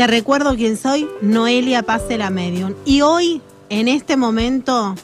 Te 0.00 0.06
recuerdo 0.06 0.56
quién 0.56 0.78
soy, 0.78 1.06
Noelia 1.20 1.82
Pase 1.82 2.16
la 2.16 2.30
Medium. 2.30 2.72
Y 2.86 3.02
hoy, 3.02 3.42
en 3.68 3.86
este 3.86 4.16
momento, 4.16 4.94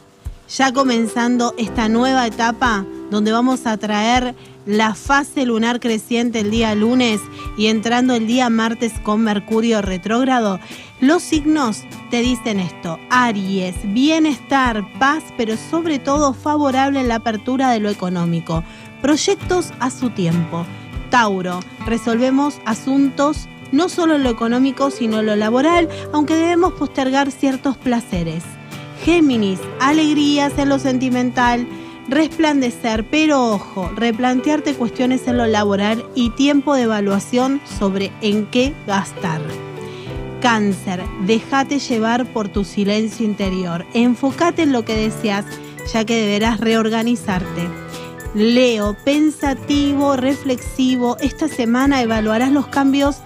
ya 0.48 0.72
comenzando 0.72 1.52
esta 1.58 1.90
nueva 1.90 2.26
etapa 2.26 2.86
donde 3.10 3.30
vamos 3.30 3.66
a 3.66 3.76
traer 3.76 4.34
la 4.64 4.94
fase 4.94 5.44
lunar 5.44 5.80
creciente 5.80 6.40
el 6.40 6.50
día 6.50 6.74
lunes 6.74 7.20
y 7.58 7.66
entrando 7.66 8.14
el 8.14 8.26
día 8.26 8.48
martes 8.48 8.94
con 9.02 9.20
Mercurio 9.20 9.82
retrógrado, 9.82 10.60
los 11.02 11.22
signos 11.22 11.82
te 12.10 12.22
dicen 12.22 12.58
esto, 12.58 12.98
Aries, 13.10 13.74
bienestar, 13.92 14.82
paz, 14.98 15.22
pero 15.36 15.58
sobre 15.58 15.98
todo 15.98 16.32
favorable 16.32 17.00
en 17.00 17.08
la 17.08 17.16
apertura 17.16 17.68
de 17.68 17.80
lo 17.80 17.90
económico, 17.90 18.64
proyectos 19.02 19.74
a 19.78 19.90
su 19.90 20.08
tiempo. 20.08 20.64
Tauro, 21.10 21.60
resolvemos 21.84 22.60
asuntos 22.64 23.46
no 23.72 23.88
solo 23.88 24.16
en 24.16 24.22
lo 24.22 24.30
económico, 24.30 24.90
sino 24.90 25.20
en 25.20 25.26
lo 25.26 25.36
laboral, 25.36 25.88
aunque 26.12 26.34
debemos 26.34 26.72
postergar 26.74 27.30
ciertos 27.30 27.76
placeres. 27.76 28.42
Géminis, 29.04 29.60
alegrías 29.80 30.52
en 30.58 30.68
lo 30.68 30.78
sentimental, 30.78 31.66
resplandecer, 32.08 33.04
pero 33.10 33.52
ojo, 33.52 33.90
replantearte 33.94 34.74
cuestiones 34.74 35.26
en 35.26 35.38
lo 35.38 35.46
laboral 35.46 36.04
y 36.14 36.30
tiempo 36.30 36.74
de 36.74 36.82
evaluación 36.82 37.60
sobre 37.78 38.12
en 38.20 38.46
qué 38.46 38.74
gastar. 38.86 39.40
Cáncer, 40.40 41.02
déjate 41.22 41.78
llevar 41.78 42.26
por 42.32 42.48
tu 42.48 42.64
silencio 42.64 43.24
interior, 43.24 43.86
enfócate 43.94 44.62
en 44.62 44.72
lo 44.72 44.84
que 44.84 44.96
deseas, 44.96 45.44
ya 45.92 46.04
que 46.04 46.20
deberás 46.20 46.60
reorganizarte. 46.60 47.68
Leo, 48.34 48.94
pensativo, 49.02 50.14
reflexivo, 50.16 51.16
esta 51.20 51.48
semana 51.48 52.02
evaluarás 52.02 52.52
los 52.52 52.66
cambios 52.66 53.16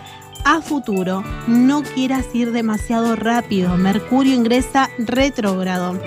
a 0.45 0.61
futuro. 0.61 1.23
No 1.47 1.83
quieras 1.83 2.27
ir 2.35 2.53
demasiado 2.53 3.17
rápido. 3.17 3.77
Mercurio 3.77 4.35
ingresa 4.35 4.89
retrógrado. 4.99 5.99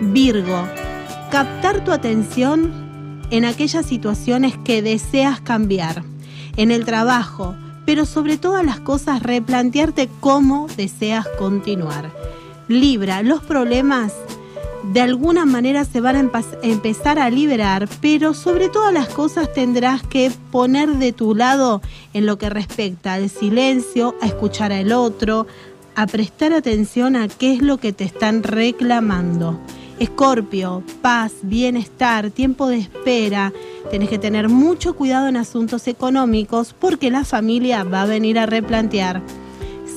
Virgo, 0.00 0.66
captar 1.30 1.84
tu 1.84 1.92
atención 1.92 2.72
en 3.30 3.44
aquellas 3.44 3.86
situaciones 3.86 4.56
que 4.64 4.82
deseas 4.82 5.40
cambiar. 5.40 6.02
En 6.56 6.70
el 6.70 6.84
trabajo, 6.84 7.56
pero 7.84 8.06
sobre 8.06 8.36
todas 8.36 8.64
las 8.64 8.80
cosas 8.80 9.22
replantearte 9.22 10.08
cómo 10.20 10.68
deseas 10.76 11.26
continuar. 11.38 12.10
Libra, 12.68 13.22
los 13.22 13.42
problemas 13.42 14.14
de 14.92 15.00
alguna 15.00 15.46
manera 15.46 15.84
se 15.84 16.00
van 16.00 16.16
a 16.16 16.42
empezar 16.62 17.18
a 17.18 17.30
liberar, 17.30 17.88
pero 18.00 18.34
sobre 18.34 18.68
todas 18.68 18.92
las 18.92 19.08
cosas 19.08 19.52
tendrás 19.52 20.02
que 20.02 20.30
poner 20.50 20.90
de 20.96 21.12
tu 21.12 21.34
lado 21.34 21.80
en 22.12 22.26
lo 22.26 22.36
que 22.36 22.50
respecta 22.50 23.14
al 23.14 23.30
silencio, 23.30 24.14
a 24.20 24.26
escuchar 24.26 24.72
al 24.72 24.92
otro, 24.92 25.46
a 25.94 26.06
prestar 26.06 26.52
atención 26.52 27.16
a 27.16 27.28
qué 27.28 27.54
es 27.54 27.62
lo 27.62 27.78
que 27.78 27.92
te 27.92 28.04
están 28.04 28.42
reclamando. 28.42 29.58
Escorpio, 29.98 30.82
paz, 31.00 31.32
bienestar, 31.42 32.30
tiempo 32.30 32.66
de 32.66 32.78
espera. 32.78 33.52
Tenés 33.90 34.08
que 34.08 34.18
tener 34.18 34.48
mucho 34.48 34.96
cuidado 34.96 35.28
en 35.28 35.36
asuntos 35.36 35.86
económicos 35.86 36.74
porque 36.78 37.10
la 37.10 37.24
familia 37.24 37.84
va 37.84 38.02
a 38.02 38.06
venir 38.06 38.38
a 38.38 38.46
replantear. 38.46 39.22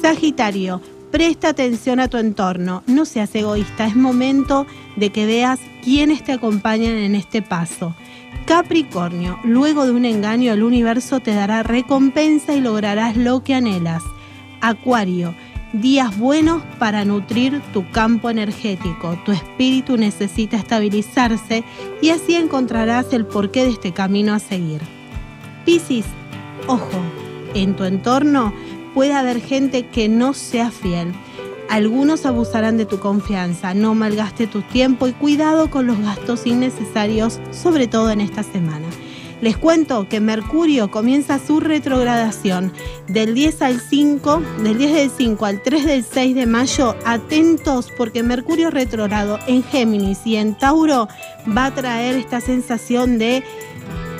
Sagitario, 0.01 0.81
Presta 1.11 1.49
atención 1.49 2.01
a 2.01 2.09
tu 2.09 2.17
entorno, 2.17 2.83
no 2.85 3.05
seas 3.05 3.33
egoísta, 3.33 3.85
es 3.85 3.95
momento 3.95 4.67
de 4.97 5.09
que 5.09 5.25
veas 5.25 5.59
quiénes 5.81 6.21
te 6.23 6.33
acompañan 6.33 6.97
en 6.97 7.15
este 7.15 7.41
paso. 7.41 7.95
Capricornio, 8.45 9.39
luego 9.43 9.85
de 9.85 9.93
un 9.93 10.03
engaño 10.03 10.51
el 10.51 10.63
universo 10.63 11.21
te 11.21 11.33
dará 11.33 11.63
recompensa 11.63 12.53
y 12.53 12.61
lograrás 12.61 13.15
lo 13.15 13.41
que 13.41 13.55
anhelas. 13.55 14.03
Acuario, 14.59 15.33
días 15.71 16.17
buenos 16.17 16.61
para 16.77 17.05
nutrir 17.05 17.61
tu 17.71 17.89
campo 17.91 18.29
energético. 18.29 19.17
Tu 19.25 19.31
espíritu 19.31 19.95
necesita 19.95 20.57
estabilizarse 20.57 21.63
y 22.01 22.09
así 22.09 22.35
encontrarás 22.35 23.13
el 23.13 23.25
porqué 23.25 23.63
de 23.63 23.71
este 23.71 23.93
camino 23.93 24.33
a 24.33 24.39
seguir. 24.39 24.81
Piscis, 25.65 26.05
ojo, 26.67 27.01
en 27.53 27.75
tu 27.75 27.85
entorno 27.85 28.53
puede 28.93 29.13
haber 29.13 29.41
gente 29.41 29.87
que 29.87 30.09
no 30.09 30.33
sea 30.33 30.71
fiel. 30.71 31.13
Algunos 31.69 32.25
abusarán 32.25 32.77
de 32.77 32.85
tu 32.85 32.99
confianza, 32.99 33.73
no 33.73 33.93
malgaste 33.93 34.47
tu 34.47 34.61
tiempo 34.61 35.07
y 35.07 35.13
cuidado 35.13 35.69
con 35.69 35.85
los 35.85 35.99
gastos 35.99 36.47
innecesarios, 36.47 37.39
sobre 37.51 37.87
todo 37.87 38.09
en 38.11 38.21
esta 38.21 38.43
semana. 38.43 38.87
Les 39.41 39.55
cuento 39.55 40.07
que 40.09 40.19
Mercurio 40.19 40.89
comienza 40.89 41.37
su 41.37 41.59
retrogradación 41.59 42.73
del 43.07 43.35
10 43.35 43.61
al 43.61 43.79
5, 43.79 44.41
del 44.63 44.77
10 44.79 44.93
del 44.93 45.09
5 45.11 45.45
al 45.45 45.61
3 45.61 45.85
del 45.85 46.03
6 46.03 46.35
de 46.35 46.45
mayo. 46.47 46.95
Atentos 47.05 47.91
porque 47.95 48.23
Mercurio 48.23 48.71
retrogrado 48.71 49.37
en 49.45 49.61
Géminis 49.63 50.25
y 50.25 50.37
en 50.37 50.57
Tauro 50.57 51.07
va 51.55 51.65
a 51.65 51.73
traer 51.73 52.15
esta 52.15 52.41
sensación 52.41 53.19
de 53.19 53.43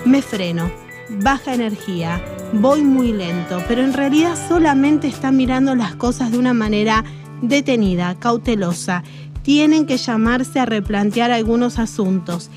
me 0.06 0.22
freno, 0.22 0.70
baja 1.10 1.56
energía, 1.56 2.22
voy 2.54 2.84
muy 2.84 3.14
lento, 3.14 3.62
pero 3.68 3.84
en 3.84 3.94
realidad 3.94 4.38
solamente 4.48 5.08
está 5.08 5.32
mirando 5.32 5.76
las 5.76 5.96
cosas 5.96 6.32
de 6.32 6.38
una 6.38 6.54
manera 6.54 7.04
detenida, 7.42 8.16
cautelosa. 8.20 9.04
Tienen 9.44 9.86
que 9.86 9.98
llamarse 9.98 10.60
a 10.60 10.66
replantear 10.66 11.32
algunos 11.32 11.80
asuntos. 11.80 12.50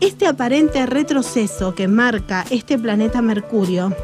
Este 0.00 0.26
aparente 0.26 0.86
retroceso 0.86 1.74
que 1.74 1.88
marca 1.88 2.44
este 2.50 2.78
planeta 2.78 3.20
Mercurio, 3.20 3.94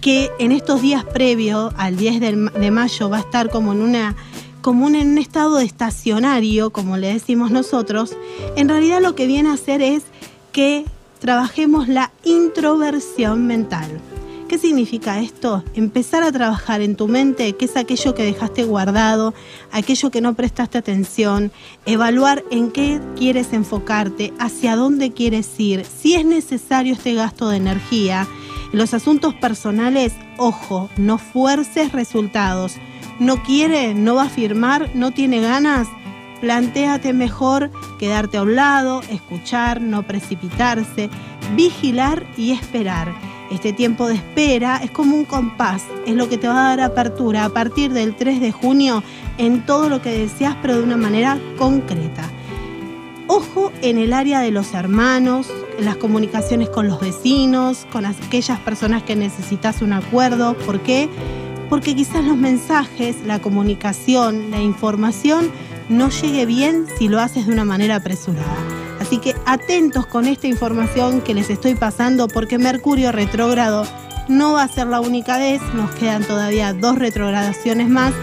que 0.00 0.30
en 0.38 0.52
estos 0.52 0.80
días 0.80 1.04
previos 1.04 1.72
al 1.76 1.96
10 1.96 2.20
de 2.20 2.70
mayo 2.70 3.10
va 3.10 3.18
a 3.18 3.20
estar 3.20 3.50
como 3.50 3.72
en 3.72 3.82
una 3.82 4.16
como 4.62 4.86
en 4.86 4.94
un 4.94 5.18
estado 5.18 5.58
estacionario, 5.58 6.70
como 6.70 6.96
le 6.96 7.12
decimos 7.12 7.50
nosotros, 7.50 8.16
en 8.54 8.68
realidad 8.68 9.02
lo 9.02 9.16
que 9.16 9.26
viene 9.26 9.48
a 9.48 9.54
hacer 9.54 9.82
es 9.82 10.04
que 10.52 10.84
trabajemos 11.22 11.86
la 11.86 12.10
introversión 12.24 13.46
mental. 13.46 14.00
¿Qué 14.48 14.58
significa 14.58 15.20
esto? 15.20 15.62
Empezar 15.72 16.24
a 16.24 16.32
trabajar 16.32 16.80
en 16.80 16.96
tu 16.96 17.06
mente, 17.06 17.52
qué 17.52 17.66
es 17.66 17.76
aquello 17.76 18.12
que 18.16 18.24
dejaste 18.24 18.64
guardado, 18.64 19.32
aquello 19.70 20.10
que 20.10 20.20
no 20.20 20.34
prestaste 20.34 20.78
atención, 20.78 21.52
evaluar 21.86 22.42
en 22.50 22.72
qué 22.72 23.00
quieres 23.16 23.52
enfocarte, 23.52 24.32
hacia 24.40 24.74
dónde 24.74 25.12
quieres 25.12 25.48
ir, 25.58 25.84
si 25.84 26.14
es 26.14 26.24
necesario 26.24 26.94
este 26.94 27.14
gasto 27.14 27.48
de 27.48 27.58
energía. 27.58 28.26
En 28.72 28.80
los 28.80 28.92
asuntos 28.92 29.32
personales, 29.34 30.12
ojo, 30.38 30.90
no 30.96 31.18
fuerces 31.18 31.92
resultados. 31.92 32.74
No 33.20 33.44
quiere, 33.44 33.94
no 33.94 34.16
va 34.16 34.24
a 34.24 34.28
firmar, 34.28 34.90
no 34.96 35.12
tiene 35.12 35.40
ganas, 35.40 35.86
plantéate 36.42 37.12
mejor 37.12 37.70
quedarte 38.00 38.36
a 38.36 38.42
un 38.42 38.56
lado, 38.56 39.00
escuchar, 39.08 39.80
no 39.80 40.02
precipitarse, 40.02 41.08
vigilar 41.54 42.26
y 42.36 42.50
esperar. 42.50 43.14
Este 43.52 43.72
tiempo 43.72 44.08
de 44.08 44.16
espera 44.16 44.80
es 44.82 44.90
como 44.90 45.14
un 45.14 45.24
compás, 45.24 45.84
es 46.04 46.16
lo 46.16 46.28
que 46.28 46.38
te 46.38 46.48
va 46.48 46.66
a 46.66 46.76
dar 46.76 46.80
apertura 46.80 47.44
a 47.44 47.50
partir 47.50 47.92
del 47.92 48.16
3 48.16 48.40
de 48.40 48.50
junio 48.50 49.04
en 49.38 49.64
todo 49.64 49.88
lo 49.88 50.02
que 50.02 50.10
deseas, 50.10 50.56
pero 50.60 50.78
de 50.78 50.82
una 50.82 50.96
manera 50.96 51.38
concreta. 51.58 52.28
Ojo 53.28 53.72
en 53.80 53.96
el 53.98 54.12
área 54.12 54.40
de 54.40 54.50
los 54.50 54.74
hermanos, 54.74 55.48
en 55.78 55.84
las 55.84 55.96
comunicaciones 55.96 56.68
con 56.70 56.88
los 56.88 57.00
vecinos, 57.00 57.86
con 57.92 58.04
aquellas 58.04 58.58
personas 58.58 59.04
que 59.04 59.14
necesitas 59.14 59.80
un 59.80 59.92
acuerdo. 59.92 60.54
¿Por 60.54 60.80
qué? 60.80 61.08
Porque 61.70 61.94
quizás 61.94 62.24
los 62.24 62.36
mensajes, 62.36 63.16
la 63.24 63.38
comunicación, 63.38 64.50
la 64.50 64.60
información 64.60 65.52
no 65.88 66.10
llegue 66.10 66.46
bien 66.46 66.86
si 66.98 67.08
lo 67.08 67.20
haces 67.20 67.46
de 67.46 67.52
una 67.52 67.64
manera 67.64 67.96
apresurada. 67.96 68.56
Así 69.00 69.18
que 69.18 69.34
atentos 69.46 70.06
con 70.06 70.26
esta 70.26 70.46
información 70.46 71.20
que 71.20 71.34
les 71.34 71.50
estoy 71.50 71.74
pasando 71.74 72.28
porque 72.28 72.58
Mercurio 72.58 73.12
retrógrado 73.12 73.84
no 74.28 74.52
va 74.52 74.62
a 74.62 74.68
ser 74.68 74.86
la 74.86 75.00
única 75.00 75.38
vez, 75.38 75.60
nos 75.74 75.90
quedan 75.92 76.24
todavía 76.24 76.72
dos 76.72 76.98
retrogradaciones 76.98 77.88
más, 77.88 78.14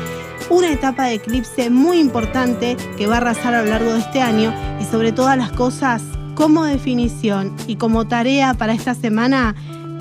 una 0.50 0.71
etapa 0.71 1.06
de 1.06 1.15
eclipse 1.15 1.69
muy 1.69 2.00
importante 2.00 2.77
que 2.97 3.07
va 3.07 3.15
a 3.15 3.17
arrasar 3.17 3.53
a 3.53 3.62
lo 3.62 3.69
largo 3.69 3.94
de 3.94 4.00
este 4.00 4.21
año 4.21 4.53
y 4.79 4.85
sobre 4.85 5.12
todas 5.12 5.38
las 5.38 5.51
cosas 5.51 6.01
como 6.35 6.63
definición 6.63 7.55
y 7.67 7.75
como 7.75 8.07
tarea 8.07 8.53
para 8.53 8.73
esta 8.73 8.95
semana 8.95 9.55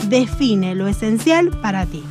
define 0.09 0.75
lo 0.75 0.87
esencial 0.87 1.51
para 1.61 1.85
ti. 1.85 2.03